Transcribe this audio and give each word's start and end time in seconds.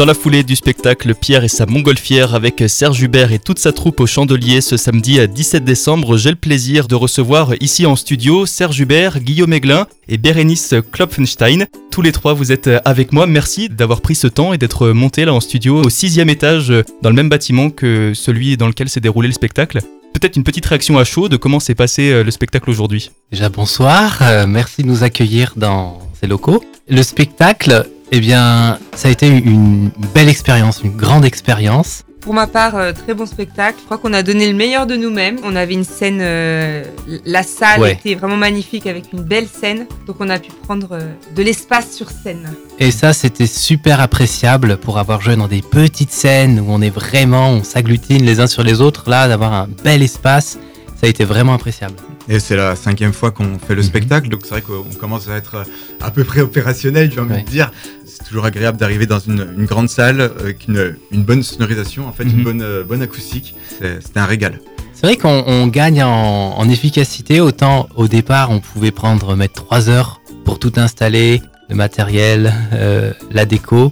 Dans 0.00 0.06
la 0.06 0.14
foulée 0.14 0.44
du 0.44 0.56
spectacle 0.56 1.14
Pierre 1.14 1.44
et 1.44 1.48
sa 1.48 1.66
montgolfière 1.66 2.34
avec 2.34 2.64
Serge 2.68 3.02
Hubert 3.02 3.32
et 3.32 3.38
toute 3.38 3.58
sa 3.58 3.70
troupe 3.70 4.00
au 4.00 4.06
Chandelier 4.06 4.62
ce 4.62 4.78
samedi 4.78 5.20
à 5.20 5.26
17 5.26 5.62
décembre, 5.62 6.16
j'ai 6.16 6.30
le 6.30 6.36
plaisir 6.36 6.88
de 6.88 6.94
recevoir 6.94 7.52
ici 7.60 7.84
en 7.84 7.96
studio 7.96 8.46
Serge 8.46 8.80
Hubert, 8.80 9.20
Guillaume 9.20 9.52
Aiglin 9.52 9.86
et 10.08 10.16
Bérénice 10.16 10.74
Klopfenstein. 10.90 11.66
Tous 11.90 12.00
les 12.00 12.12
trois, 12.12 12.32
vous 12.32 12.50
êtes 12.50 12.70
avec 12.86 13.12
moi. 13.12 13.26
Merci 13.26 13.68
d'avoir 13.68 14.00
pris 14.00 14.14
ce 14.14 14.26
temps 14.26 14.54
et 14.54 14.58
d'être 14.58 14.88
monté 14.88 15.26
là 15.26 15.34
en 15.34 15.40
studio 15.40 15.82
au 15.82 15.90
sixième 15.90 16.30
étage 16.30 16.72
dans 17.02 17.10
le 17.10 17.14
même 17.14 17.28
bâtiment 17.28 17.68
que 17.68 18.12
celui 18.14 18.56
dans 18.56 18.68
lequel 18.68 18.88
s'est 18.88 19.00
déroulé 19.00 19.28
le 19.28 19.34
spectacle. 19.34 19.80
Peut-être 20.14 20.36
une 20.36 20.44
petite 20.44 20.64
réaction 20.64 20.96
à 20.96 21.04
chaud 21.04 21.28
de 21.28 21.36
comment 21.36 21.60
s'est 21.60 21.74
passé 21.74 22.10
euh, 22.10 22.24
le 22.24 22.30
spectacle 22.30 22.70
aujourd'hui. 22.70 23.10
Déjà 23.30 23.50
bonsoir, 23.50 24.18
euh, 24.22 24.46
merci 24.46 24.82
de 24.82 24.88
nous 24.88 25.04
accueillir 25.04 25.52
dans 25.56 25.98
ces 26.18 26.26
locaux. 26.26 26.64
Le 26.88 27.02
spectacle 27.02 27.86
eh 28.12 28.20
bien, 28.20 28.78
ça 28.94 29.08
a 29.08 29.10
été 29.10 29.28
une 29.28 29.90
belle 30.14 30.28
expérience, 30.28 30.82
une 30.82 30.96
grande 30.96 31.24
expérience. 31.24 32.04
Pour 32.20 32.34
ma 32.34 32.46
part, 32.46 32.76
euh, 32.76 32.92
très 32.92 33.14
bon 33.14 33.24
spectacle. 33.24 33.78
Je 33.80 33.84
crois 33.86 33.96
qu'on 33.96 34.12
a 34.12 34.22
donné 34.22 34.46
le 34.46 34.54
meilleur 34.54 34.86
de 34.86 34.94
nous-mêmes. 34.94 35.38
On 35.42 35.56
avait 35.56 35.72
une 35.72 35.84
scène, 35.84 36.18
euh, 36.20 36.84
la 37.24 37.42
salle 37.42 37.88
était 37.88 38.14
vraiment 38.14 38.36
magnifique 38.36 38.86
avec 38.86 39.12
une 39.14 39.22
belle 39.22 39.46
scène. 39.46 39.86
Donc 40.06 40.16
on 40.20 40.28
a 40.28 40.38
pu 40.38 40.50
prendre 40.50 40.88
euh, 40.92 41.12
de 41.34 41.42
l'espace 41.42 41.92
sur 41.92 42.10
scène. 42.10 42.50
Et 42.78 42.90
ça, 42.90 43.14
c'était 43.14 43.46
super 43.46 44.00
appréciable 44.00 44.76
pour 44.76 44.98
avoir 44.98 45.22
joué 45.22 45.36
dans 45.36 45.48
des 45.48 45.62
petites 45.62 46.12
scènes 46.12 46.60
où 46.60 46.66
on 46.68 46.82
est 46.82 46.90
vraiment, 46.90 47.50
on 47.50 47.64
s'agglutine 47.64 48.22
les 48.22 48.40
uns 48.40 48.46
sur 48.46 48.64
les 48.64 48.82
autres. 48.82 49.08
Là, 49.08 49.26
d'avoir 49.26 49.54
un 49.54 49.68
bel 49.82 50.02
espace, 50.02 50.58
ça 51.00 51.06
a 51.06 51.08
été 51.08 51.24
vraiment 51.24 51.54
appréciable. 51.54 51.94
Et 52.28 52.40
c'est 52.40 52.56
la 52.56 52.76
cinquième 52.76 53.14
fois 53.14 53.30
qu'on 53.30 53.58
fait 53.58 53.74
le 53.74 53.80
mhm. 53.80 53.88
spectacle, 53.88 54.28
donc 54.28 54.40
c'est 54.42 54.50
vrai 54.50 54.60
qu'on 54.60 54.84
commence 54.98 55.28
à 55.28 55.36
être 55.36 55.64
à 56.02 56.10
peu 56.10 56.24
près 56.24 56.42
opérationnel, 56.42 57.10
j'ai 57.10 57.20
envie 57.20 57.42
de 57.42 57.48
dire. 57.48 57.70
C'est 58.04 58.24
toujours 58.24 58.44
agréable 58.44 58.76
d'arriver 58.76 59.06
dans 59.06 59.18
une, 59.18 59.64
grande 59.64 59.88
salle 59.88 60.20
avec 60.20 60.68
une, 60.68 60.94
bonne 61.12 61.42
sonorisation, 61.42 62.06
en 62.06 62.12
fait, 62.12 62.24
une 62.24 62.38
mhm. 62.38 62.44
bonne, 62.44 62.62
euh, 62.62 62.84
bonne 62.84 63.00
acoustique. 63.00 63.54
C'était 63.80 64.20
un 64.20 64.26
régal. 64.26 64.60
C'est 64.92 65.06
vrai 65.06 65.16
qu'on 65.16 65.66
gagne 65.68 66.02
en, 66.02 66.68
efficacité. 66.68 67.40
Autant 67.40 67.88
au 67.96 68.06
départ, 68.06 68.50
on 68.50 68.60
pouvait 68.60 68.90
prendre 68.90 69.34
mettre 69.34 69.54
trois 69.54 69.88
heures 69.88 70.20
pour 70.44 70.58
tout 70.58 70.72
installer, 70.76 71.40
le 71.70 71.76
matériel, 71.76 72.52
euh, 72.74 73.12
la 73.30 73.46
déco. 73.46 73.90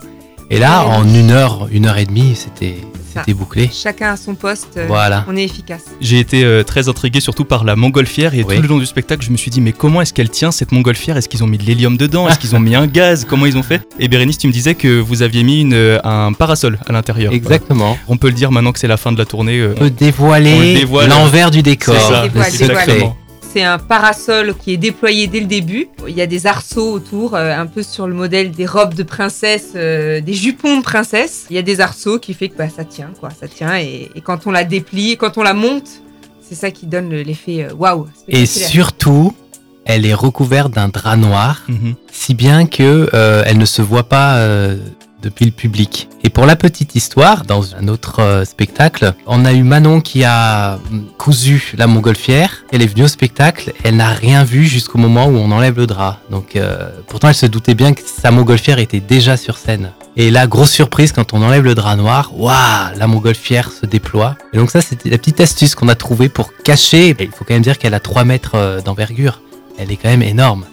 Et 0.51 0.59
là, 0.59 0.85
en 0.85 1.05
une 1.09 1.31
heure, 1.31 1.69
une 1.73 1.87
heure 1.87 1.97
et 1.97 2.05
demie, 2.05 2.35
c'était 2.37 2.77
c'était 3.19 3.35
bouclé. 3.35 3.71
Chacun 3.73 4.13
à 4.13 4.17
son 4.17 4.35
poste. 4.35 4.77
Euh, 4.77 4.87
voilà. 4.87 5.25
On 5.29 5.37
est 5.37 5.45
efficace. 5.45 5.85
J'ai 6.01 6.19
été 6.19 6.45
euh, 6.45 6.63
très 6.63 6.89
intrigué 6.89 7.21
surtout 7.21 7.45
par 7.45 7.65
la 7.65 7.77
montgolfière 7.77 8.35
et 8.35 8.45
tout 8.45 8.63
le 8.63 8.69
long 8.69 8.79
du 8.79 8.87
spectacle, 8.87 9.25
je 9.25 9.31
me 9.31 9.37
suis 9.37 9.51
dit 9.51 9.61
mais 9.61 9.73
comment 9.73 10.01
est-ce 10.01 10.13
qu'elle 10.13 10.31
tient 10.31 10.51
cette 10.51 10.73
montgolfière? 10.73 11.17
Est-ce 11.17 11.29
qu'ils 11.29 11.45
ont 11.45 11.47
mis 11.47 11.59
de 11.59 11.65
l'hélium 11.65 11.97
dedans? 11.97 12.29
Est-ce 12.29 12.39
qu'ils 12.39 12.55
ont 12.57 12.61
mis 12.61 12.75
un 12.75 12.87
gaz? 12.87 13.25
Comment 13.29 13.47
ils 13.47 13.57
ont 13.57 13.63
fait? 13.63 13.87
Et 13.99 14.09
Bérénice, 14.09 14.39
tu 14.39 14.47
me 14.47 14.53
disais 14.53 14.75
que 14.75 15.01
vous 15.01 15.23
aviez 15.23 15.43
mis 15.43 15.61
une, 15.61 15.75
euh, 15.75 15.99
un 16.05 16.33
parasol 16.33 16.79
à 16.87 16.93
l'intérieur. 16.93 17.33
Exactement. 17.33 17.97
On 18.09 18.17
peut 18.17 18.29
le 18.29 18.35
dire 18.35 18.51
maintenant 18.51 18.73
que 18.73 18.79
c'est 18.79 18.89
la 18.89 18.97
fin 18.97 19.13
de 19.13 19.19
la 19.19 19.25
tournée. 19.25 19.67
On 19.77 19.79
peut 19.79 19.91
dévoiler 19.91 20.87
l'envers 21.09 21.51
du 21.51 21.63
décor. 21.63 21.95
C'est 21.95 22.13
ça. 22.13 22.25
Exactement. 22.25 23.17
C'est 23.51 23.63
un 23.63 23.79
parasol 23.79 24.55
qui 24.55 24.75
est 24.75 24.77
déployé 24.77 25.27
dès 25.27 25.41
le 25.41 25.47
début. 25.47 25.89
Il 26.07 26.15
y 26.15 26.21
a 26.21 26.27
des 26.27 26.47
arceaux 26.47 26.93
autour, 26.93 27.35
euh, 27.35 27.57
un 27.57 27.65
peu 27.65 27.83
sur 27.83 28.07
le 28.07 28.13
modèle 28.13 28.51
des 28.51 28.67
robes 28.67 28.93
de 28.93 29.03
princesse, 29.03 29.71
euh, 29.75 30.21
des 30.21 30.35
jupons 30.35 30.79
de 30.79 30.83
princesse. 30.83 31.47
Il 31.49 31.57
y 31.57 31.59
a 31.59 31.63
des 31.63 31.81
arceaux 31.81 32.19
qui 32.19 32.35
fait 32.35 32.51
que 32.51 32.59
bah, 32.59 32.69
ça 32.69 32.85
tient, 32.85 33.11
quoi. 33.19 33.31
Ça 33.31 33.49
tient 33.49 33.77
et, 33.79 34.11
quand 34.23 34.47
on 34.47 34.51
la 34.51 34.65
déplie, 34.65 35.17
quand 35.17 35.39
on 35.39 35.43
la 35.43 35.55
monte, 35.55 36.03
c'est 36.43 36.55
ça 36.55 36.71
qui 36.71 36.87
donne 36.87 37.09
l'effet 37.11 37.65
euh, 37.65 37.75
waouh. 37.75 38.07
et 38.29 38.45
surtout, 38.45 39.35
elle 39.87 40.05
est 40.05 40.15
recouverte 40.15 40.73
d'un 40.73 40.89
drap 40.89 41.17
noir, 41.17 41.63
mhm. 41.69 41.95
si 42.13 42.35
bien 42.35 42.67
que 42.67 43.09
elle 43.47 43.57
ne 43.57 43.65
se 43.65 43.81
voit 43.81 44.05
pas 44.05 44.39
depuis 45.23 45.45
le 45.45 45.51
public. 45.51 46.09
Et 46.23 46.31
pour 46.31 46.47
la 46.47 46.57
petite 46.57 46.95
histoire, 46.95 47.45
dans 47.45 47.75
un 47.75 47.89
autre 47.89 48.21
euh, 48.21 48.45
spectacle, 48.45 49.15
on 49.27 49.45
a 49.45 49.53
eu 49.53 49.63
Manon 49.63 50.01
qui 50.01 50.25
a 50.25 50.79
cousu 51.17 51.73
la 51.77 51.87
montgolfière. 51.87 52.65
Elle 52.73 52.83
est 52.83 52.87
venue 52.87 53.05
au 53.05 53.09
spectacle, 53.09 53.73
elle 53.85 53.97
n'a 53.97 54.09
rien 54.09 54.45
vu 54.45 54.67
jusqu'au 54.67 54.99
moment 54.99 55.27
où 55.27 55.37
on 55.37 55.51
enlève 55.51 55.77
le 55.77 55.87
drap. 55.87 56.21
Donc 56.31 56.57
euh, 56.57 56.91
pourtant 57.07 57.29
elle 57.29 57.35
se 57.35 57.47
doutait 57.47 57.75
bien 57.75 57.95
que 57.95 58.03
sa 58.05 58.31
montgolfière 58.31 58.79
était 58.79 59.01
déjà 59.01 59.37
sur 59.37 59.57
scène. 59.59 59.93
Et 60.17 60.33
là, 60.33 60.49
grosse 60.49 60.73
surprise, 60.73 61.13
quand 61.13 61.33
on 61.33 61.43
enlève 61.43 61.63
le 61.63 61.77
drap 61.77 61.95
noir, 61.95 62.33
waouh, 62.37 62.97
la 62.97 63.07
montgolfière 63.07 63.71
se 63.71 63.87
déploie. 63.87 64.37
Et 64.53 64.57
donc 64.57 64.71
ça, 64.71 64.81
c'était 64.81 65.11
la 65.11 65.19
petite 65.19 65.41
astuce 65.41 65.77
qu'on 65.77 65.89
a 65.89 65.95
trouvée 65.95 66.29
pour 66.29 66.53
cacher. 66.65 67.15
il 67.21 67.31
faut 67.31 67.45
quand 67.45 67.55
même 67.55 67.63
dire 67.63 67.79
qu'elle 67.79 67.95
a 67.95 68.01
3 68.01 68.25
mètres 68.25 68.57
euh, 68.57 68.81
d'envergure. 68.81 69.41
Elle 69.79 69.93
est 69.93 69.97
quand 69.97 70.09
même 70.09 70.23
énorme 70.23 70.65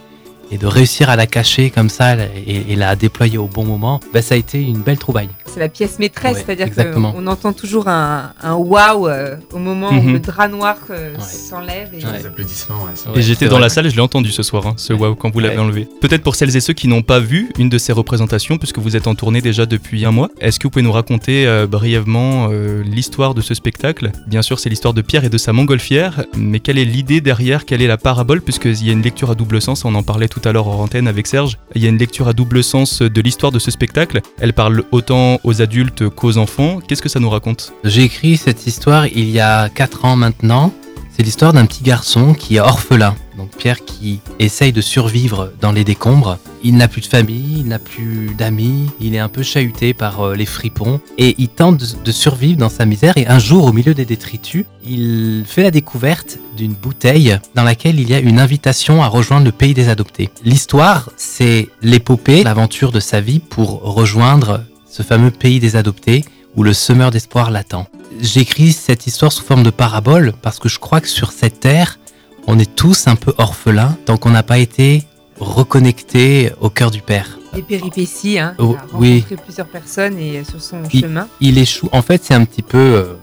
et 0.51 0.57
de 0.57 0.67
réussir 0.67 1.09
à 1.09 1.16
la 1.16 1.28
cacher 1.28 1.69
comme 1.69 1.89
ça 1.89 2.16
et, 2.16 2.75
la 2.75 2.95
déployer 2.95 3.38
au 3.38 3.47
bon 3.47 3.66
moment, 3.66 4.00
bah, 4.13 4.22
ça 4.22 4.35
a 4.35 4.38
été 4.38 4.61
une 4.61 4.81
belle 4.81 4.97
trouvaille. 4.97 5.29
C'est 5.55 5.61
la 5.61 5.69
pièce 5.69 5.99
maîtresse, 5.99 6.43
c'est-à-dire 6.45 6.67
qu'on 6.91 7.27
entend 7.27 7.53
toujours 7.53 7.88
un, 7.88 8.33
un 8.43 8.55
waouh 8.55 9.07
euh, 9.07 9.38
au 9.53 9.57
moment 9.57 9.88
où 9.88 10.01
mhm. 10.01 10.11
le 10.11 10.19
drap 10.19 10.49
noir 10.49 10.75
euh, 10.89 11.16
s'enlève. 11.17 11.93
Et... 11.93 11.99
Les 11.99 12.25
applaudissements. 12.25 12.75
et 13.16 13.21
j'étais 13.21 13.47
dans 13.47 13.57
la 13.57 13.69
salle, 13.69 13.89
je 13.89 13.95
l'ai 13.95 14.01
entendu 14.01 14.31
ce 14.31 14.43
soir, 14.43 14.67
hein, 14.67 14.73
ce 14.75 14.91
waouh 14.91 15.16
quand 15.16 15.29
vous 15.29 15.39
l'avez 15.39 15.57
enlevé. 15.57 15.88
Peut-être 16.01 16.23
pour 16.23 16.35
celles 16.35 16.53
et 16.57 16.59
ceux 16.59 16.73
qui 16.73 16.89
n'ont 16.89 17.03
pas 17.03 17.21
vu 17.21 17.53
une 17.57 17.69
de 17.69 17.77
ces 17.77 17.93
représentations, 17.93 18.57
puisque 18.57 18.79
vous 18.79 18.97
êtes 18.97 19.07
en 19.07 19.16
tournée 19.16 19.39
déjà 19.39 19.66
depuis 19.66 20.03
un 20.03 20.11
mois, 20.11 20.29
est-ce 20.41 20.59
que 20.59 20.67
vous 20.67 20.71
pouvez 20.71 20.83
nous 20.83 20.91
raconter 20.91 21.47
euh, 21.47 21.67
brièvement 21.67 22.49
l'histoire 22.83 23.33
de 23.33 23.39
ce 23.39 23.53
spectacle? 23.53 24.11
Bien 24.27 24.41
sûr, 24.41 24.59
c'est 24.59 24.69
l'histoire 24.69 24.93
de 24.93 25.01
Pierre 25.01 25.23
et 25.23 25.29
de 25.29 25.37
sa 25.37 25.53
montgolfière, 25.53 26.25
mais 26.35 26.59
quelle 26.59 26.77
est 26.77 26.83
l'idée 26.83 27.22
derrière? 27.22 27.63
Quelle 27.63 27.81
est 27.81 27.87
la 27.87 27.97
parabole? 27.97 28.41
Puisqu'il 28.41 28.85
y 28.85 28.89
a 28.89 28.91
une 28.93 29.03
lecture 29.03 29.31
à 29.31 29.35
double 29.35 29.61
sens, 29.61 29.85
on 29.85 29.95
en 29.95 30.03
parlait 30.03 30.27
tout 30.27 30.41
à 30.43 30.51
l'heure 30.51 30.67
en 30.67 30.83
antenne 30.83 31.07
avec 31.07 31.27
Serge. 31.27 31.57
Il 31.75 31.81
y 31.81 31.85
a 31.85 31.89
une 31.89 31.97
lecture 31.97 32.27
à 32.27 32.33
double 32.33 32.61
sens 32.61 33.01
de 33.01 33.22
l'histoire 33.22 33.53
de 33.53 33.59
ce 33.59 33.72
spectacle. 33.72 34.19
Elle 34.41 34.51
parle 34.51 34.83
autant 34.91 35.39
aux 35.45 35.61
adultes 35.61 36.09
qu'aux 36.09 36.38
enfants. 36.38 36.79
Qu'est-ce 36.85 37.01
que 37.01 37.09
ça 37.09 37.19
nous 37.19 37.29
raconte? 37.29 37.73
J'ai 37.83 38.03
écrit 38.03 38.35
cette 38.35 38.67
histoire 38.67 39.07
il 39.07 39.29
y 39.29 39.39
a 39.39 39.69
4 39.69 40.06
ans 40.06 40.16
maintenant. 40.17 40.73
C'est 41.16 41.23
l'histoire 41.23 41.53
d'un 41.53 41.66
petit 41.66 41.83
garçon 41.83 42.33
qui 42.33 42.57
est 42.57 42.59
orphelin. 42.59 43.16
Donc 43.38 43.55
Pierre 43.55 43.85
qui 43.85 44.19
essaye 44.39 44.73
de 44.73 44.81
survivre 44.81 45.53
dans 45.61 45.72
les 45.72 45.85
décombres. 45.85 46.39
Il 46.61 46.75
n'a 46.75 46.89
plus 46.89 47.00
de 47.00 47.05
famille, 47.05 47.59
il 47.59 47.67
n'a 47.67 47.79
plus 47.79 48.34
d'amis, 48.38 48.89
il 49.00 49.16
est 49.16 49.19
un 49.19 49.29
peu 49.29 49.41
chahuté 49.44 49.94
par 49.94 50.22
euh, 50.22 50.35
les 50.35 50.45
fripons 50.45 51.00
et 51.17 51.35
il 51.38 51.47
tente 51.47 52.03
de 52.03 52.11
survivre 52.11 52.57
dans 52.57 52.69
sa 52.69 52.85
misère 52.85 53.13
et 53.17 53.28
un 53.28 53.39
jour 53.39 53.66
au 53.66 53.72
milieu 53.72 53.94
des 53.94 54.03
détritus, 54.03 54.66
il 54.85 55.44
fait 55.45 55.63
la 55.63 55.72
découverte 55.72 56.39
d'une 56.57 56.73
bouteille 56.73 57.38
dans 57.53 57.63
laquelle 57.63 58.00
il 58.00 58.09
y 58.09 58.13
a 58.13 58.19
une 58.19 58.39
invitation 58.39 59.01
à 59.03 59.07
rejoindre 59.07 59.45
le 59.45 59.51
pays 59.51 59.73
des 59.73 59.88
adoptés. 59.88 60.29
L'histoire, 60.44 61.11
c'est 61.16 61.69
l'épopée, 61.81 62.44
l'aventure 62.44 62.91
de 62.91 63.00
sa 63.00 63.22
vie 63.22 63.39
pour 63.39 63.81
rejoindre 63.84 64.61
ce 64.95 65.03
fameux 65.03 65.29
pays 65.29 65.59
des 65.59 65.75
adoptés 65.75 66.23
où 66.56 66.63
le 66.63 66.73
semeur 66.73 67.11
d'espoir 67.11 67.51
l'attend. 67.51 67.85
J'écris 68.22 68.72
cette 68.72 69.07
histoire 69.07 69.33
sous 69.33 69.44
forme 69.44 69.63
de 69.63 69.69
parabole 69.69 70.31
parce 70.41 70.57
que 70.57 70.69
je 70.69 70.79
crois 70.79 71.01
que 71.01 71.09
sur 71.09 71.33
cette 71.33 71.59
terre, 71.59 72.00
on 72.47 72.57
est 72.59 72.75
tous 72.78 73.07
un 73.07 73.17
peu 73.17 73.34
orphelins 73.38 73.97
tant 74.05 74.16
qu'on 74.16 74.29
n'a 74.29 74.41
pas 74.44 74.57
été 74.57 75.03
reconnectés 75.38 76.53
au 76.61 76.69
cœur 76.69 76.91
du 76.91 77.01
Père. 77.01 77.38
Les 77.53 77.61
péripéties, 77.61 78.39
hein. 78.39 78.55
Oh, 78.57 78.78
il 78.94 78.95
a 78.95 78.97
oui. 78.97 79.25
plusieurs 79.44 79.67
personnes 79.67 80.17
et 80.17 80.45
sur 80.45 80.61
son 80.61 80.89
chemin. 80.89 81.28
Il 81.41 81.57
échoue. 81.57 81.89
En 81.91 82.01
fait, 82.01 82.23
c'est 82.23 82.34
un 82.34 82.45
petit 82.45 82.61
peu 82.61 82.78
euh, 82.78 83.13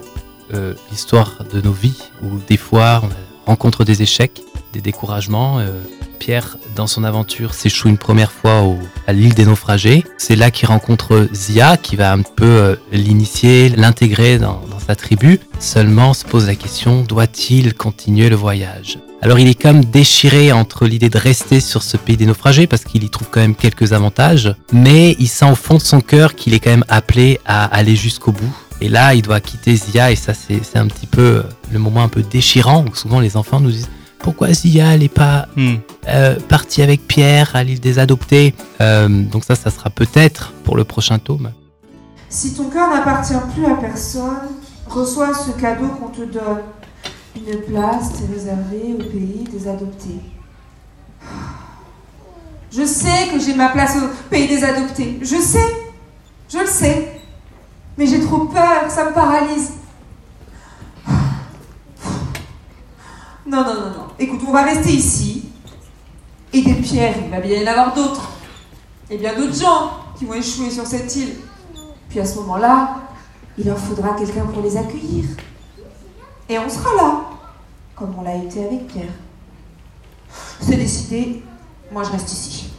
euh, 0.53 0.75
l'histoire 0.91 1.39
de 1.55 1.63
nos 1.63 1.73
vies 1.73 2.03
où 2.23 2.39
des 2.49 2.59
fois 2.59 3.01
on 3.47 3.51
rencontre 3.51 3.85
des 3.85 4.03
échecs, 4.03 4.43
des 4.73 4.81
découragements. 4.81 5.59
Euh, 5.59 5.71
Pierre, 6.19 6.57
dans 6.77 6.87
son 6.87 7.05
aventure, 7.05 7.53
s'échoue 7.53 7.89
une 7.89 7.99
première 7.99 8.31
fois 8.31 8.63
à 9.07 9.13
l'île 9.13 9.35
des 9.35 9.45
naufragés. 9.45 10.05
C'est 10.19 10.37
là 10.37 10.51
qu'il 10.51 10.69
rencontre 10.69 11.29
Zia, 11.33 11.77
qui 11.77 11.97
va 11.97 12.13
un 12.13 12.23
peu 12.23 12.79
l'initier, 12.93 13.71
l'intégrer 13.71 14.39
dans, 14.39 14.63
dans, 14.71 14.79
sa 14.79 14.95
tribu. 14.95 15.41
Seulement 15.59 16.15
se 16.15 16.25
pose 16.25 16.47
la 16.47 16.55
question, 16.55 17.03
doit-il 17.03 17.75
continuer 17.75 18.29
le 18.29 18.37
voyage? 18.37 18.99
Alors 19.23 19.39
il 19.39 19.47
est 19.47 19.61
comme 19.61 19.85
déchiré 19.85 20.51
entre 20.51 20.85
l'idée 20.85 21.09
de 21.09 21.17
rester 21.17 21.61
sur 21.61 21.85
ce 21.85 21.97
pays 21.97 22.17
des 22.17 22.27
naufragés 22.27 22.67
parce 22.67 22.83
qu'il 22.83 23.05
y 23.05 23.09
trouve 23.09 23.29
quand 23.31 23.41
même 23.41 23.55
quelques 23.55 23.93
avantages, 23.93 24.53
mais 24.73 25.15
il 25.21 25.29
sent 25.29 25.49
au 25.49 25.55
fond 25.55 25.77
de 25.77 25.81
son 25.81 26.01
cœur 26.01 26.35
qu'il 26.35 26.55
est 26.55 26.59
quand 26.59 26.71
même 26.71 26.85
appelé 26.89 27.39
à 27.47 27.67
aller 27.67 27.95
jusqu'au 27.95 28.33
bout. 28.33 28.53
Et 28.81 28.89
là, 28.89 29.15
il 29.15 29.23
doit 29.23 29.39
quitter 29.39 29.77
Zia 29.77 30.11
et 30.11 30.17
ça 30.17 30.35
c'est 30.35 30.77
un 30.77 30.89
petit 30.89 31.07
peu 31.07 31.23
euh, 31.23 31.43
le 31.71 31.79
moment 31.79 32.03
un 32.03 32.09
peu 32.09 32.25
déchirant 32.25 32.85
où 32.85 32.97
souvent 32.97 33.21
les 33.21 33.37
enfants 33.37 33.61
nous 33.61 33.71
disent 33.71 33.89
pourquoi 34.23 34.53
Zia 34.53 34.97
n'est 34.97 35.09
pas 35.09 35.49
hmm. 35.57 35.75
euh, 36.09 36.39
partie 36.49 36.83
avec 36.83 37.07
Pierre 37.07 37.55
à 37.55 37.65
l'île 37.65 37.81
des 37.81 37.99
adoptés. 37.99 38.55
Euh, 38.81 39.09
donc 39.09 39.45
ça, 39.45 39.55
ça 39.55 39.71
sera 39.71 39.91
peut-être 39.91 40.53
pour 40.65 40.77
le 40.77 40.85
prochain 40.85 41.19
tome. 41.19 41.51
Si 42.29 42.55
ton 42.55 42.71
cœur 42.71 42.89
n'appartient 42.89 43.35
plus 43.55 43.67
à 43.67 43.75
personne, 43.75 44.49
reçois 44.89 45.35
ce 45.35 45.51
cadeau 45.61 45.89
qu'on 45.89 46.09
te 46.09 46.23
donne. 46.23 46.63
Une 47.37 47.61
place 47.63 48.11
est 48.23 48.33
réservée 48.33 48.95
au 48.95 49.03
pays 49.03 49.45
des 49.51 49.69
adoptés. 49.69 50.21
Je 52.71 52.87
sais 52.87 53.29
que 53.33 53.39
j'ai 53.39 53.55
ma 53.55 53.69
place 53.69 53.97
au 53.97 54.09
pays 54.31 54.49
des 54.49 54.65
adoptés. 54.65 55.19
Je 55.21 55.37
sais. 55.37 55.77
Je 56.51 56.59
le 56.59 56.67
sais. 56.67 57.21
Mais 57.99 58.07
j'ai 58.07 58.21
trop 58.21 58.47
peur, 58.47 58.85
ça 58.89 59.05
me 59.05 59.13
paralyse. 59.13 59.73
Non, 63.47 63.65
non, 63.65 63.75
non, 63.75 63.91
non. 63.91 64.07
Écoute, 64.19 64.41
on 64.47 64.53
va 64.53 64.63
rester 64.63 64.93
ici. 64.93 65.45
Et 66.53 66.63
des 66.63 66.75
pierres, 66.75 67.17
il 67.25 67.31
va 67.31 67.41
bien 67.41 67.61
y 67.61 67.65
en 67.65 67.71
avoir 67.71 67.95
d'autres. 67.95 68.31
Et 69.11 69.17
bien 69.17 69.35
d'autres 69.35 69.59
gens 69.59 69.91
qui 70.19 70.25
vont 70.25 70.35
échouer 70.35 70.71
sur 70.71 70.87
cette 70.87 71.15
île. 71.17 71.35
Puis 72.09 72.21
à 72.21 72.25
ce 72.25 72.37
moment-là, 72.37 73.03
il 73.59 73.67
leur 73.67 73.79
faudra 73.79 74.15
quelqu'un 74.15 74.47
pour 74.47 74.63
les 74.63 74.77
accueillir. 74.77 75.25
Et 76.49 76.59
on 76.59 76.69
sera 76.69 76.95
là, 76.95 77.21
comme 77.97 78.15
on 78.19 78.23
l'a 78.23 78.37
été 78.37 78.65
avec 78.65 78.87
Pierre. 78.87 79.13
C'est 80.61 80.77
décidé, 80.77 81.43
moi 81.91 82.03
je 82.05 82.11
reste 82.11 82.33
ici. 82.33 82.71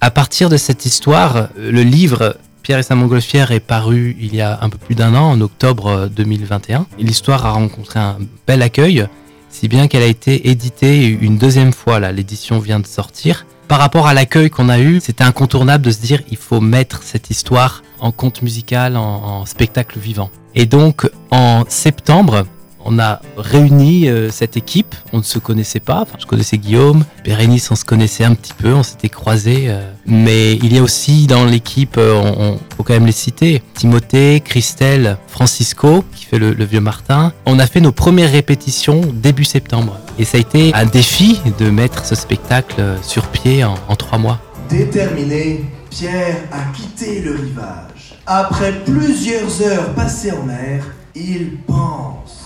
À 0.00 0.10
partir 0.10 0.48
de 0.48 0.56
cette 0.56 0.84
histoire, 0.84 1.48
le 1.56 1.82
livre 1.82 2.36
Pierre 2.64 2.78
et 2.78 2.82
sa 2.82 2.94
montgolfière 2.94 3.52
est 3.52 3.60
paru 3.60 4.16
il 4.18 4.34
y 4.34 4.40
a 4.40 4.58
un 4.62 4.70
peu 4.70 4.78
plus 4.78 4.94
d'un 4.94 5.14
an, 5.14 5.32
en 5.32 5.40
octobre 5.42 6.08
2021. 6.08 6.86
L'histoire 6.98 7.44
a 7.44 7.52
rencontré 7.52 8.00
un 8.00 8.16
bel 8.46 8.62
accueil, 8.62 9.06
si 9.54 9.68
bien 9.68 9.86
qu'elle 9.86 10.02
a 10.02 10.06
été 10.06 10.50
éditée 10.50 11.06
une 11.06 11.38
deuxième 11.38 11.72
fois. 11.72 12.00
Là, 12.00 12.10
l'édition 12.10 12.58
vient 12.58 12.80
de 12.80 12.88
sortir. 12.88 13.46
Par 13.68 13.78
rapport 13.78 14.08
à 14.08 14.12
l'accueil 14.12 14.50
qu'on 14.50 14.68
a 14.68 14.80
eu, 14.80 15.00
c'était 15.00 15.22
incontournable 15.22 15.84
de 15.84 15.92
se 15.92 16.00
dire 16.00 16.22
il 16.28 16.36
faut 16.36 16.60
mettre 16.60 17.04
cette 17.04 17.30
histoire 17.30 17.84
en 18.00 18.10
conte 18.10 18.42
musical, 18.42 18.96
en 18.96 19.46
spectacle 19.46 20.00
vivant. 20.00 20.28
Et 20.56 20.66
donc, 20.66 21.08
en 21.30 21.64
septembre, 21.68 22.46
on 22.84 22.98
a 22.98 23.20
réuni 23.36 24.08
euh, 24.08 24.30
cette 24.30 24.56
équipe, 24.56 24.94
on 25.12 25.18
ne 25.18 25.22
se 25.22 25.38
connaissait 25.38 25.80
pas, 25.80 26.06
je 26.18 26.26
connaissais 26.26 26.58
Guillaume, 26.58 27.04
Bérénice 27.24 27.70
on 27.70 27.76
se 27.76 27.84
connaissait 27.84 28.24
un 28.24 28.34
petit 28.34 28.52
peu, 28.52 28.72
on 28.72 28.82
s'était 28.82 29.08
croisés, 29.08 29.66
euh. 29.68 29.90
mais 30.06 30.54
il 30.54 30.72
y 30.74 30.78
a 30.78 30.82
aussi 30.82 31.26
dans 31.26 31.44
l'équipe, 31.44 31.96
euh, 31.98 32.14
on, 32.14 32.58
faut 32.76 32.82
quand 32.82 32.94
même 32.94 33.06
les 33.06 33.12
citer, 33.12 33.62
Timothée, 33.74 34.42
Christelle, 34.44 35.16
Francisco, 35.26 36.04
qui 36.14 36.26
fait 36.26 36.38
le, 36.38 36.64
vieux 36.64 36.80
Martin. 36.80 37.32
On 37.46 37.58
a 37.58 37.66
fait 37.66 37.80
nos 37.80 37.92
premières 37.92 38.30
répétitions 38.30 39.00
début 39.12 39.44
septembre, 39.44 39.98
et 40.18 40.24
ça 40.24 40.38
a 40.38 40.40
été 40.40 40.72
un 40.74 40.86
défi 40.86 41.40
de 41.58 41.70
mettre 41.70 42.04
ce 42.04 42.14
spectacle 42.14 42.82
sur 43.02 43.26
pied 43.28 43.64
en 43.64 43.96
trois 43.96 44.18
mois. 44.18 44.40
Déterminé, 44.68 45.64
Pierre 45.90 46.36
a 46.50 46.72
quitté 46.74 47.20
le 47.20 47.32
rivage. 47.32 48.16
Après 48.26 48.72
plusieurs 48.84 49.62
heures 49.62 49.94
passées 49.94 50.32
en 50.32 50.42
mer, 50.44 50.84
il 51.14 51.58
pense 51.66 52.43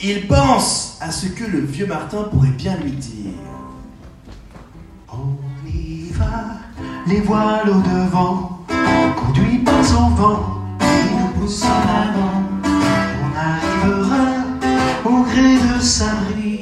il 0.00 0.26
pense 0.26 0.98
à 1.00 1.10
ce 1.10 1.26
que 1.26 1.44
le 1.44 1.60
vieux 1.60 1.86
Martin 1.86 2.24
pourrait 2.24 2.48
bien 2.48 2.76
lui 2.76 2.92
dire. 2.92 3.32
On 5.12 5.36
y 5.66 6.10
va, 6.12 6.58
les 7.06 7.20
voiles 7.20 7.70
au 7.70 7.80
devant, 7.80 8.64
conduit 9.16 9.58
par 9.58 9.84
son 9.84 10.08
vent, 10.10 10.60
qui 10.78 11.14
nous 11.14 11.40
pousse 11.40 11.64
en 11.64 11.82
avant. 11.88 12.42
On 13.22 13.30
arrivera 13.38 14.24
au 15.04 15.22
gré 15.22 15.56
de 15.56 15.80
sa 15.80 16.14
brise 16.30 16.53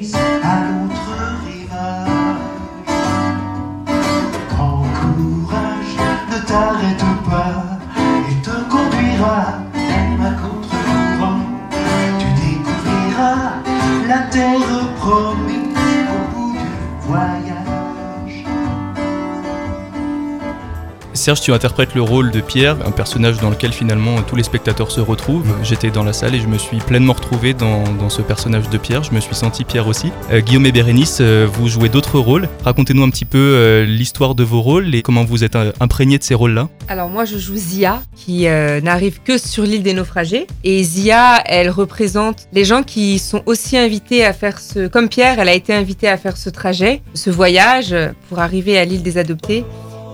Serge, 21.22 21.40
tu 21.40 21.52
interprètes 21.52 21.94
le 21.94 22.02
rôle 22.02 22.32
de 22.32 22.40
Pierre, 22.40 22.76
un 22.84 22.90
personnage 22.90 23.38
dans 23.38 23.48
lequel 23.48 23.72
finalement 23.72 24.20
tous 24.22 24.34
les 24.34 24.42
spectateurs 24.42 24.90
se 24.90 25.00
retrouvent. 25.00 25.54
J'étais 25.62 25.92
dans 25.92 26.02
la 26.02 26.12
salle 26.12 26.34
et 26.34 26.40
je 26.40 26.48
me 26.48 26.58
suis 26.58 26.78
pleinement 26.78 27.12
retrouvé 27.12 27.54
dans, 27.54 28.08
ce 28.08 28.22
personnage 28.22 28.69
de 28.70 28.76
Pierre. 28.76 29.04
Je 29.04 29.12
me 29.12 29.20
suis 29.20 29.36
senti 29.36 29.62
Pierre 29.62 29.86
aussi. 29.86 30.10
Euh, 30.32 30.40
Guillaume 30.40 30.66
et 30.66 30.72
Bérénice, 30.72 31.19
euh, 31.20 31.46
vous 31.48 31.69
jouez 31.69 31.88
d'autres 31.88 32.19
rôles. 32.19 32.48
Racontez-nous 32.64 33.04
un 33.04 33.10
petit 33.10 33.24
peu 33.24 33.38
euh, 33.38 33.84
l'histoire 33.84 34.34
de 34.34 34.42
vos 34.42 34.62
rôles 34.62 34.96
et 34.96 35.02
comment 35.02 35.22
vous 35.22 35.44
êtes 35.44 35.56
imprégné 35.78 36.19
de 36.19 36.24
ces 36.24 36.34
rôles-là. 36.34 36.69
Alors 36.88 37.08
moi, 37.08 37.25
je 37.25 37.38
joue 37.38 37.54
Zia, 37.56 38.02
qui 38.16 38.46
n'arrive 38.82 39.20
que 39.22 39.38
sur 39.38 39.62
l'île 39.62 39.84
des 39.84 39.94
naufragés. 39.94 40.48
Et 40.64 40.82
Zia, 40.82 41.40
elle 41.46 41.70
représente 41.70 42.48
les 42.52 42.64
gens 42.64 42.82
qui 42.82 43.20
sont 43.20 43.42
aussi 43.46 43.78
invités 43.78 44.25
à 44.25 44.32
faire 44.32 44.58
ce... 44.58 44.88
Comme 44.88 45.08
Pierre, 45.08 45.38
elle 45.38 45.48
a 45.48 45.54
été 45.54 45.72
invitée 45.72 46.08
à 46.08 46.16
faire 46.16 46.36
ce 46.36 46.50
trajet, 46.50 47.00
ce 47.14 47.30
voyage 47.30 47.94
pour 48.28 48.40
arriver 48.40 48.76
à 48.76 48.84
l'île 48.84 49.04
des 49.04 49.18
adoptés 49.18 49.64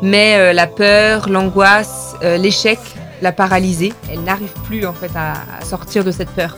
mais 0.02 0.36
euh, 0.36 0.52
la 0.52 0.66
peur, 0.66 1.28
l'angoisse, 1.28 2.14
euh, 2.22 2.36
l'échec 2.36 2.78
l'a 3.22 3.32
paralysée. 3.32 3.92
Elle 4.10 4.22
n'arrive 4.22 4.52
plus 4.64 4.86
en 4.86 4.92
fait 4.92 5.10
à, 5.16 5.64
sortir 5.64 6.04
de 6.04 6.10
cette 6.10 6.30
peur 6.30 6.56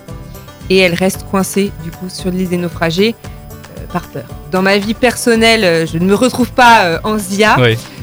et 0.69 0.79
elle 0.79 0.95
reste 0.95 1.25
coincée 1.31 1.73
du 1.83 1.91
coup 1.91 2.09
sur 2.09 2.31
l'île 2.31 2.49
des 2.49 2.57
naufragés 2.57 3.15
euh, 3.79 3.87
par 3.93 4.03
peur. 4.03 4.25
Dans 4.51 4.63
ma 4.63 4.79
vie 4.79 4.95
personnelle, 4.95 5.87
je 5.87 5.99
ne 5.99 6.05
me 6.05 6.15
retrouve 6.15 6.51
pas 6.53 7.01
en 7.05 7.19
Zia. 7.19 7.57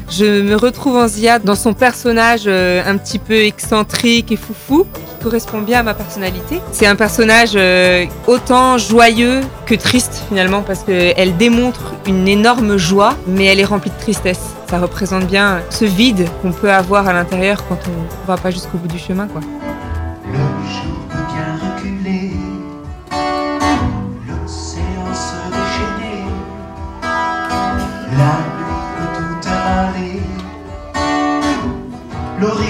Je 0.10 0.42
me 0.42 0.56
retrouve 0.56 0.96
en 0.96 1.08
Zia 1.08 1.40
dans 1.40 1.56
son 1.56 1.74
personnage 1.74 2.48
un 2.48 2.98
petit 2.98 3.20
peu 3.20 3.36
excentrique 3.36 4.32
et 4.32 4.38
foufou 4.38 4.86
qui 4.94 5.24
correspond 5.24 5.62
bien 5.62 5.80
à 5.80 5.84
ma 5.84 5.94
personnalité. 5.94 6.62
C'est 6.72 6.88
un 6.88 6.96
personnage 6.96 7.58
autant 8.28 8.78
joyeux 8.78 9.42
que 9.66 9.76
triste 9.76 10.24
finalement 10.30 10.62
parce 10.62 10.84
qu'elle 10.84 11.36
démontre 11.38 11.94
une 12.06 12.28
énorme 12.28 12.78
joie 12.78 13.16
mais 13.28 13.46
elle 13.46 13.60
est 13.60 13.66
remplie 13.66 13.92
de 13.92 14.00
tristesse 14.00 14.58
ça 14.70 14.80
représente 14.80 15.26
bien 15.28 15.62
ce 15.70 15.86
vide 15.86 16.28
qu'on 16.42 16.52
peut 16.52 16.72
avoir 16.72 17.08
à 17.08 17.14
l'intérieur 17.14 17.66
quand 17.68 17.80
on 17.88 18.22
ne 18.22 18.28
va 18.28 18.38
pas 18.38 18.52
jusqu'au 18.52 18.78
bout 18.78 18.90
du 18.90 19.00
chemin. 19.00 19.28
Quoi. 19.28 19.42
Le 20.26 20.38
jour 20.38 21.08
bien 21.10 21.56
reculer, 21.56 22.32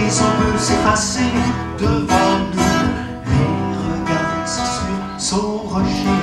peut 0.10 0.58
s'effacer 0.58 1.32
devant 1.78 2.40
nous, 2.54 2.88
les 3.26 3.76
regards 3.76 4.48
sur 4.48 5.20
son 5.20 5.58
rocher, 5.58 6.22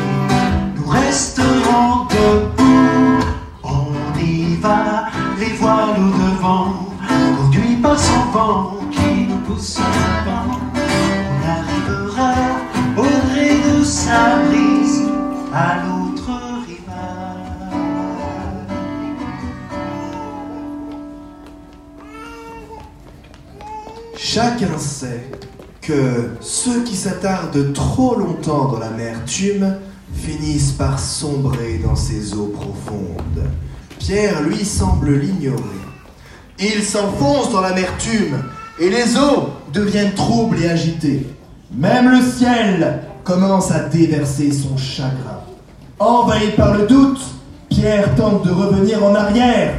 nous 0.74 0.86
resterons 0.86 2.06
debout, 2.08 3.24
on 3.62 4.18
y 4.18 4.56
va. 4.56 5.08
Les 5.38 5.52
voiles 5.54 5.98
au 5.98 6.12
devant, 6.30 6.88
conduit 7.36 7.76
par 7.76 7.98
son 7.98 8.30
vent 8.32 8.76
qui 8.90 9.26
nous 9.28 9.38
pousse 9.38 9.78
en 9.78 10.30
avant. 10.30 10.58
On 11.30 11.48
arrivera 11.50 12.32
au 12.96 13.02
gré 13.02 13.50
de 13.68 13.84
sa 13.84 14.36
brise 14.48 15.02
Chacun 24.34 24.76
sait 24.78 25.30
que 25.80 26.30
ceux 26.40 26.82
qui 26.82 26.96
s'attardent 26.96 27.72
trop 27.72 28.16
longtemps 28.16 28.66
dans 28.66 28.80
l'amertume 28.80 29.76
finissent 30.12 30.72
par 30.72 30.98
sombrer 30.98 31.78
dans 31.78 31.94
ces 31.94 32.34
eaux 32.34 32.52
profondes. 32.52 33.44
Pierre, 34.00 34.42
lui, 34.42 34.64
semble 34.64 35.20
l'ignorer. 35.20 35.62
Il 36.58 36.82
s'enfonce 36.82 37.52
dans 37.52 37.60
l'amertume 37.60 38.42
et 38.80 38.90
les 38.90 39.16
eaux 39.16 39.50
deviennent 39.72 40.14
troubles 40.14 40.60
et 40.60 40.68
agitées. 40.68 41.28
Même 41.72 42.10
le 42.10 42.20
ciel 42.20 43.04
commence 43.22 43.70
à 43.70 43.84
déverser 43.84 44.50
son 44.50 44.76
chagrin. 44.76 45.42
Envahi 46.00 46.50
par 46.56 46.76
le 46.76 46.88
doute, 46.88 47.20
Pierre 47.68 48.12
tente 48.16 48.44
de 48.44 48.50
revenir 48.50 49.04
en 49.04 49.14
arrière. 49.14 49.74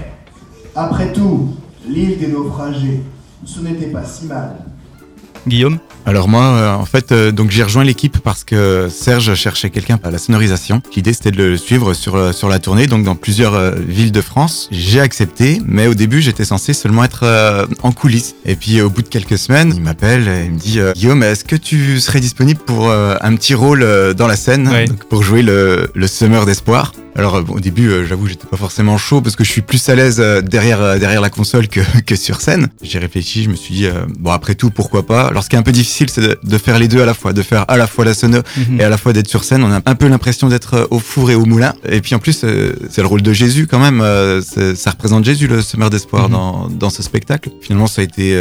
Après 0.78 1.12
tout, 1.12 1.50
l'île 1.86 2.18
des 2.18 2.28
naufragés, 2.28 3.04
ce 3.46 3.60
n'était 3.60 3.88
pas 3.88 4.04
si 4.04 4.26
mal. 4.26 4.56
Guillaume 5.48 5.80
alors 6.08 6.28
moi, 6.28 6.44
euh, 6.44 6.74
en 6.76 6.86
fait, 6.86 7.12
euh, 7.12 7.32
donc 7.32 7.50
j'ai 7.50 7.64
rejoint 7.64 7.84
l'équipe 7.84 8.20
parce 8.20 8.44
que 8.44 8.90
Serge 8.92 9.34
cherchait 9.34 9.72
quelqu'un 9.72 10.00
à 10.04 10.12
la 10.12 10.20
sonorisation. 10.20 10.84
L'idée 10.96 11.14
c'était 11.14 11.32
de 11.32 11.38
le 11.38 11.58
suivre 11.58 11.96
sur 11.96 12.14
euh, 12.14 12.32
sur 12.32 12.48
la 12.48 12.60
tournée, 12.60 12.86
donc 12.86 13.04
dans 13.04 13.16
plusieurs 13.16 13.72
villes 13.76 14.12
de 14.12 14.22
France. 14.22 14.70
J'ai 14.72 15.00
accepté, 15.00 15.60
mais 15.66 15.88
au 15.88 15.96
début 15.96 16.22
j'étais 16.22 16.46
censé 16.46 16.74
seulement 16.74 17.04
être 17.04 17.68
en 17.82 17.92
coulisses. 17.92 18.36
Et 18.46 18.56
puis 18.56 18.82
au 18.82 18.92
bout 18.92 19.02
de 19.02 19.08
quelques 19.08 19.40
semaines, 19.40 19.74
il 19.76 19.82
m'appelle 19.82 20.28
et 20.28 20.46
il 20.46 20.52
me 20.52 20.60
dit 20.60 20.80
Guillaume, 20.94 21.24
est-ce 21.24 21.44
que 21.44 21.56
tu 21.56 22.00
serais 22.00 22.20
disponible 22.20 22.60
pour 22.60 22.92
un 22.92 23.36
petit 23.36 23.56
rôle 23.56 24.14
dans 24.16 24.28
la 24.28 24.36
scène, 24.36 24.70
pour 25.10 25.24
jouer 25.24 25.42
le, 25.42 25.90
le 25.96 26.08
semeur 26.08 26.46
d'espoir? 26.46 26.92
Alors 27.16 27.44
au 27.50 27.60
début, 27.60 28.06
j'avoue, 28.06 28.28
j'étais 28.28 28.48
pas 28.48 28.58
forcément 28.58 28.98
chaud 28.98 29.22
parce 29.22 29.36
que 29.36 29.44
je 29.44 29.52
suis 29.52 29.62
plus 29.62 29.88
à 29.90 29.96
l'aise 29.96 30.18
derrière 30.44 31.00
derrière 31.00 31.22
la 31.22 31.30
console 31.30 31.68
que 31.68 31.80
que 32.06 32.16
sur 32.16 32.42
scène. 32.42 32.68
J'ai 32.82 33.00
réfléchi, 33.00 33.44
je 33.44 33.50
me 33.50 33.56
suis 33.56 33.74
dit 33.74 33.88
bon 34.20 34.32
après 34.32 34.56
tout 34.56 34.70
pourquoi 34.70 35.06
pas? 35.06 35.28
Alors 35.28 35.44
ce 35.44 35.50
qui 35.50 35.56
est 35.56 35.60
un 35.60 35.64
peu 35.64 35.72
difficile 35.72 36.10
c'est 36.10 36.22
de, 36.22 36.58
faire 36.58 36.80
les 36.80 36.88
deux 36.88 37.02
à 37.02 37.06
la 37.06 37.14
fois, 37.14 37.34
de 37.34 37.42
faire 37.42 37.66
à 37.68 37.78
la 37.78 37.88
fois 37.88 38.06
la 38.06 38.14
sono 38.14 38.40
mhm. 38.58 38.80
et 38.80 38.84
à 38.84 38.90
la 38.90 38.98
fois 38.98 39.14
d'être 39.14 39.28
sur 39.28 39.44
scène. 39.44 39.64
On 39.64 39.72
a 39.72 39.82
un 39.86 39.96
peu 39.96 40.08
l'impression 40.08 40.48
d'être 40.48 40.74
euh, 40.76 40.88
au 40.92 41.00
four 41.00 41.32
et 41.32 41.36
au 41.36 41.46
moulin. 41.46 41.74
Et 41.88 42.02
puis 42.02 42.16
en 42.16 42.20
plus, 42.20 42.44
euh, 42.44 42.74
c'est 42.90 43.02
le 43.02 43.08
rôle 43.08 43.22
de 43.22 43.34
Jésus 43.34 43.68
quand 43.68 43.80
même. 43.80 44.02
Euh, 44.02 44.42
ça 44.42 44.92
représente 44.92 45.26
Jésus, 45.26 45.48
le 45.48 45.62
semeur 45.62 45.90
d'espoir, 45.90 46.26
mhm. 46.26 46.32
dans, 46.32 46.70
dans, 46.70 46.90
ce 46.90 47.04
spectacle. 47.04 47.50
Finalement, 47.62 47.88
ça 47.88 48.02
a 48.02 48.04
été 48.04 48.38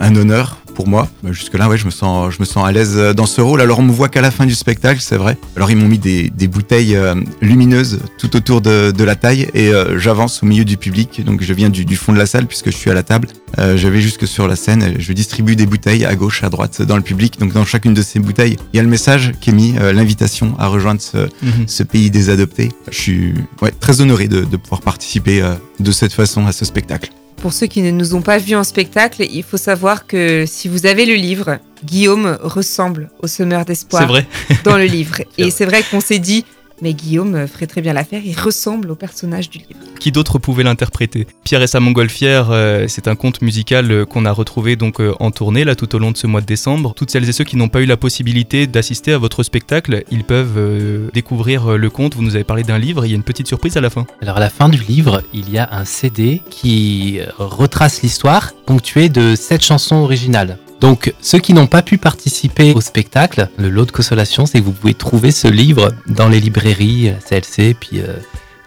un 0.00 0.16
honneur 0.16 0.60
pour 0.70 0.88
moi. 0.88 1.08
Bah, 1.22 1.32
Jusque-là, 1.32 1.68
ouais, 1.68 1.76
je 1.76 1.84
me 1.84 1.90
sens, 1.90 2.32
je 2.32 2.40
me 2.40 2.44
sens 2.44 2.66
à 2.66 2.72
l'aise 2.72 2.94
euh, 2.96 3.12
dans 3.12 3.26
ce 3.26 3.40
rôle. 3.40 3.60
Alors, 3.60 3.78
on 3.78 3.82
me 3.82 3.92
voit 3.92 4.08
qu'à 4.08 4.20
la 4.20 4.30
fin 4.30 4.46
du 4.46 4.54
spectacle, 4.54 5.00
c'est 5.00 5.16
vrai. 5.16 5.36
Alors, 5.56 5.70
ils 5.70 5.76
m'ont 5.76 5.88
mis 5.88 5.98
des, 5.98 6.30
des 6.30 6.48
bouteilles 6.48 6.96
euh, 6.96 7.14
lumineuses 7.40 8.00
tout 8.18 8.36
autour 8.36 8.60
de, 8.60 8.90
de 8.90 9.04
la 9.04 9.16
taille 9.16 9.48
et 9.54 9.68
euh, 9.68 9.98
j'avance 9.98 10.42
au 10.42 10.46
milieu 10.46 10.64
du 10.64 10.76
public. 10.76 11.24
Donc, 11.24 11.42
je 11.42 11.52
viens 11.54 11.70
du, 11.70 11.84
du 11.84 11.96
fond 11.96 12.12
de 12.12 12.18
la 12.18 12.26
salle 12.26 12.46
puisque 12.46 12.70
je 12.70 12.76
suis 12.76 12.90
à 12.90 12.94
la 12.94 13.02
table. 13.02 13.28
Euh, 13.58 13.76
je 13.76 13.88
vais 13.88 14.00
jusque 14.00 14.26
sur 14.28 14.46
la 14.46 14.56
scène. 14.56 14.94
Je 14.98 15.12
distribue 15.12 15.56
des 15.56 15.66
bouteilles 15.66 16.04
à 16.04 16.14
gauche, 16.14 16.42
à 16.44 16.50
droite 16.50 16.82
dans 16.82 16.96
le 16.96 17.02
public. 17.02 17.38
Donc, 17.38 17.52
dans 17.52 17.64
chacune 17.64 17.94
de 17.94 18.02
ces 18.02 18.18
bouteilles, 18.18 18.56
il 18.72 18.76
y 18.76 18.80
a 18.80 18.82
le 18.82 18.88
message 18.88 19.32
qui 19.40 19.50
est 19.50 19.54
mis, 19.54 19.74
euh, 19.78 19.92
l'invitation 19.92 20.54
à 20.58 20.66
rejoindre 20.66 21.00
ce, 21.00 21.28
Mhm. 21.42 21.66
ce 21.66 21.82
pays 21.82 22.10
des 22.10 22.28
adoptés. 22.30 22.70
Je 22.90 22.98
suis 22.98 23.34
ouais, 23.62 23.70
très 23.78 24.00
honoré 24.02 24.28
de, 24.28 24.42
de 24.42 24.56
pouvoir 24.56 24.82
participer 24.82 25.40
euh, 25.42 25.54
de 25.78 25.90
cette 25.90 26.12
façon 26.12 26.46
à 26.46 26.52
ce 26.52 26.64
spectacle. 26.64 27.10
Pour 27.38 27.54
ceux 27.54 27.66
qui 27.68 27.80
ne 27.80 27.90
nous 27.90 28.14
ont 28.14 28.20
pas 28.20 28.36
vus 28.36 28.54
en 28.54 28.64
spectacle, 28.64 29.24
il 29.32 29.42
faut 29.42 29.56
savoir 29.56 30.06
que 30.06 30.44
si 30.46 30.68
vous 30.68 30.84
avez 30.84 31.06
le 31.06 31.14
livre, 31.14 31.58
Guillaume 31.82 32.36
ressemble 32.42 33.08
au 33.22 33.26
semeur 33.28 33.64
d'espoir 33.64 34.02
C'est 34.02 34.08
vrai. 34.08 34.26
dans 34.64 34.76
le 34.76 34.84
livre. 34.98 35.22
Et 35.38 35.50
c'est 35.50 35.64
vrai 35.64 35.82
qu'on 35.90 36.00
s'est 36.02 36.18
dit, 36.18 36.44
mais 36.82 36.94
Guillaume 36.94 37.46
ferait 37.46 37.66
très 37.66 37.80
bien 37.80 37.92
l'affaire, 37.92 38.22
il 38.24 38.38
ressemble 38.38 38.90
au 38.90 38.94
personnage 38.94 39.50
du 39.50 39.58
livre. 39.58 39.80
Qui 39.98 40.12
d'autre 40.12 40.38
pouvait 40.38 40.62
l'interpréter? 40.62 41.26
Pierre 41.44 41.62
et 41.62 41.66
sa 41.66 41.80
montgolfière, 41.80 42.48
euh, 42.50 42.86
c'est 42.88 43.08
un 43.08 43.16
conte 43.16 43.42
musical 43.42 43.90
euh, 43.90 44.04
qu'on 44.04 44.24
a 44.24 44.32
retrouvé 44.32 44.76
donc 44.76 45.00
euh, 45.00 45.14
en 45.20 45.30
tournée 45.30 45.64
là 45.64 45.74
tout 45.74 45.94
au 45.94 45.98
long 45.98 46.10
de 46.10 46.16
ce 46.16 46.26
mois 46.26 46.40
de 46.40 46.46
décembre. 46.46 46.94
Toutes 46.94 47.10
celles 47.10 47.28
et 47.28 47.32
ceux 47.32 47.44
qui 47.44 47.56
n'ont 47.56 47.68
pas 47.68 47.80
eu 47.82 47.86
la 47.86 47.96
possibilité 47.96 48.66
d'assister 48.66 49.12
à 49.12 49.18
votre 49.18 49.42
spectacle, 49.42 50.04
ils 50.10 50.24
peuvent 50.24 50.56
euh, 50.56 51.08
découvrir 51.12 51.72
euh, 51.72 51.76
le 51.76 51.90
conte. 51.90 52.14
Vous 52.14 52.22
nous 52.22 52.34
avez 52.34 52.44
parlé 52.44 52.62
d'un 52.62 52.78
livre, 52.78 53.04
il 53.04 53.10
y 53.10 53.12
a 53.12 53.16
une 53.16 53.22
petite 53.22 53.46
surprise 53.46 53.76
à 53.76 53.80
la 53.80 53.90
fin. 53.90 54.06
Alors 54.22 54.36
à 54.36 54.40
la 54.40 54.50
fin 54.50 54.68
du 54.68 54.78
livre, 54.78 55.22
il 55.32 55.50
y 55.50 55.58
a 55.58 55.68
un 55.72 55.84
CD 55.84 56.42
qui 56.50 57.20
euh, 57.20 57.26
retrace 57.38 58.02
l'histoire, 58.02 58.52
ponctué 58.66 59.08
de 59.08 59.34
sept 59.34 59.62
chansons 59.62 59.96
originales. 59.96 60.58
Donc 60.80 61.12
ceux 61.20 61.38
qui 61.38 61.52
n'ont 61.52 61.66
pas 61.66 61.82
pu 61.82 61.98
participer 61.98 62.72
au 62.74 62.80
spectacle, 62.80 63.48
le 63.58 63.68
lot 63.68 63.84
de 63.84 63.92
consolation, 63.92 64.46
c'est 64.46 64.60
que 64.60 64.64
vous 64.64 64.72
pouvez 64.72 64.94
trouver 64.94 65.30
ce 65.30 65.48
livre 65.48 65.92
dans 66.06 66.28
les 66.28 66.40
librairies, 66.40 67.10
la 67.10 67.40
CLC, 67.40 67.74
puis 67.78 68.00
euh, 68.00 68.16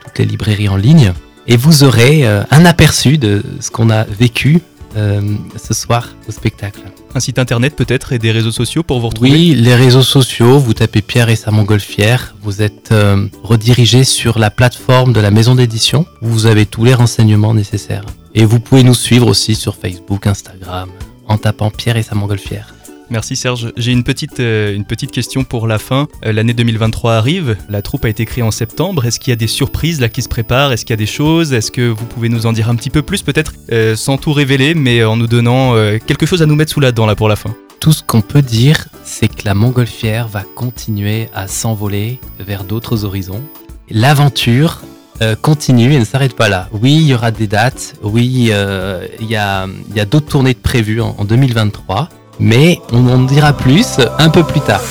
toutes 0.05 0.19
les 0.19 0.25
librairies 0.25 0.69
en 0.69 0.77
ligne, 0.77 1.13
et 1.47 1.57
vous 1.57 1.83
aurez 1.83 2.25
euh, 2.25 2.43
un 2.51 2.65
aperçu 2.65 3.17
de 3.17 3.43
ce 3.59 3.71
qu'on 3.71 3.89
a 3.89 4.03
vécu 4.03 4.61
euh, 4.95 5.21
ce 5.57 5.73
soir 5.73 6.09
au 6.29 6.31
spectacle. 6.31 6.81
Un 7.15 7.19
site 7.19 7.39
internet 7.39 7.75
peut-être 7.75 8.13
et 8.13 8.19
des 8.19 8.31
réseaux 8.31 8.51
sociaux 8.51 8.83
pour 8.83 8.99
vous 8.99 9.09
retrouver? 9.09 9.31
Oui, 9.31 9.55
les 9.55 9.75
réseaux 9.75 10.03
sociaux, 10.03 10.59
vous 10.59 10.73
tapez 10.73 11.01
Pierre 11.01 11.29
et 11.29 11.35
sa 11.35 11.49
montgolfière, 11.49 12.35
vous 12.41 12.61
êtes 12.61 12.91
euh, 12.91 13.27
redirigé 13.43 14.03
sur 14.03 14.37
la 14.37 14.51
plateforme 14.51 15.11
de 15.11 15.19
la 15.19 15.31
maison 15.31 15.55
d'édition 15.55 16.05
où 16.21 16.27
vous 16.27 16.45
avez 16.45 16.67
tous 16.67 16.85
les 16.85 16.93
renseignements 16.93 17.55
nécessaires. 17.55 18.05
Et 18.35 18.45
vous 18.45 18.59
pouvez 18.59 18.83
nous 18.83 18.93
suivre 18.93 19.27
aussi 19.27 19.55
sur 19.55 19.75
Facebook, 19.75 20.27
Instagram, 20.27 20.89
en 21.27 21.37
tapant 21.37 21.69
Pierre 21.69 21.97
et 21.97 22.03
sa 22.03 22.15
montgolfière. 22.15 22.73
Merci 23.09 23.35
Serge. 23.35 23.71
J'ai 23.77 23.91
une 23.91 24.03
petite, 24.03 24.39
euh, 24.39 24.73
une 24.73 24.85
petite 24.85 25.11
question 25.11 25.43
pour 25.43 25.67
la 25.67 25.77
fin. 25.77 26.07
Euh, 26.25 26.31
L'année 26.31 26.53
2023 26.53 27.13
arrive, 27.13 27.57
la 27.69 27.81
troupe 27.81 28.05
a 28.05 28.09
été 28.09 28.25
créée 28.25 28.43
en 28.43 28.51
septembre. 28.51 29.05
Est-ce 29.05 29.19
qu'il 29.19 29.31
y 29.31 29.33
a 29.33 29.35
des 29.35 29.47
surprises 29.47 30.01
là 30.01 30.09
qui 30.09 30.21
se 30.21 30.29
préparent? 30.29 30.71
Est-ce 30.71 30.83
qu'il 30.83 30.93
y 30.93 30.97
a 30.97 30.97
des 30.97 31.05
choses? 31.05 31.53
Est-ce 31.53 31.71
que 31.71 31.89
vous 31.89 32.05
pouvez 32.05 32.29
nous 32.29 32.45
en 32.45 32.53
dire 32.53 32.69
un 32.69 32.75
petit 32.75 32.89
peu 32.89 33.01
plus 33.01 33.21
peut-être 33.21 33.53
euh, 33.71 33.95
sans 33.95 34.17
tout 34.17 34.33
révéler 34.33 34.73
mais 34.73 35.03
en 35.03 35.15
nous 35.15 35.27
donnant 35.27 35.75
quelque 36.07 36.25
chose 36.25 36.41
à 36.41 36.45
nous 36.45 36.55
mettre 36.55 36.71
sous 36.71 36.79
la 36.79 36.91
dent 36.91 37.05
là 37.05 37.15
pour 37.15 37.29
la 37.29 37.35
fin? 37.35 37.53
Tout 37.79 37.91
ce 37.93 38.01
qu'on 38.01 38.21
peut 38.21 38.41
dire, 38.41 38.87
c'est 39.03 39.27
que 39.27 39.43
la 39.45 39.53
montgolfière 39.53 40.27
va 40.27 40.43
continuer 40.55 41.29
à 41.35 41.47
s'envoler 41.47 42.19
vers 42.39 42.63
d'autres 42.63 43.03
horizons. 43.03 43.43
L'aventure 43.89 44.81
euh, 45.21 45.35
continue 45.41 45.93
et 45.93 45.99
ne 45.99 46.05
s'arrête 46.05 46.35
pas 46.35 46.49
là. 46.49 46.67
Oui, 46.71 46.93
il 46.95 47.07
y 47.07 47.13
aura 47.13 47.31
des 47.31 47.47
dates. 47.47 47.95
Oui, 48.01 48.49
euh, 48.51 49.05
il 49.19 49.27
y 49.29 49.35
a, 49.35 49.63
a 49.63 50.05
d'autres 50.05 50.27
tournées 50.27 50.53
de 50.53 50.59
prévues 50.59 51.01
en, 51.01 51.15
en 51.17 51.25
2023. 51.25 52.09
Mais 52.39 52.79
on 52.91 53.07
en 53.07 53.19
dira 53.19 53.53
plus 53.53 53.97
un 54.17 54.29
peu 54.29 54.43
plus 54.43 54.61
tard. 54.61 54.81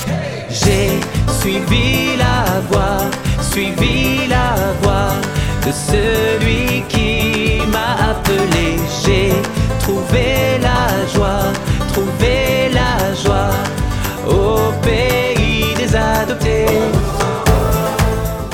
J'ai 0.49 0.89
suivi 1.41 2.15
la 2.17 2.61
voie, 2.69 3.09
suivi 3.51 4.27
la 4.29 4.55
voie 4.81 5.09
de 5.65 5.71
celui 5.71 6.83
qui 6.87 7.57
m'a 7.71 8.11
appelé. 8.11 8.77
J'ai 9.05 9.29
trouvé 9.79 10.57
la 10.61 10.87
joie, 11.13 11.51
trouvé 11.91 12.69
la 12.73 13.13
joie 13.21 13.51
au 14.27 14.71
pays 14.81 15.22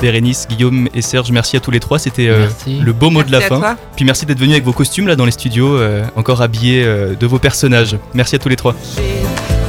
Bérénice, 0.00 0.46
Guillaume 0.48 0.88
et 0.94 1.02
Serge, 1.02 1.30
merci 1.30 1.56
à 1.56 1.60
tous 1.60 1.70
les 1.70 1.80
trois. 1.80 1.98
C'était 1.98 2.28
euh, 2.28 2.46
le 2.66 2.92
beau 2.92 3.10
mot 3.10 3.22
de 3.22 3.30
la 3.30 3.40
fin. 3.40 3.58
toi. 3.58 3.76
Puis 3.96 4.04
merci 4.04 4.26
d'être 4.26 4.38
venus 4.38 4.52
avec 4.52 4.64
vos 4.64 4.72
costumes 4.72 5.06
là 5.06 5.16
dans 5.16 5.26
les 5.26 5.30
studios, 5.30 5.76
euh, 5.76 6.04
encore 6.16 6.42
habillés 6.42 6.82
euh, 6.84 7.14
de 7.14 7.26
vos 7.26 7.38
personnages. 7.38 7.96
Merci 8.14 8.36
à 8.36 8.38
tous 8.38 8.48
les 8.48 8.56
trois. 8.56 8.74
J'ai 8.96 9.59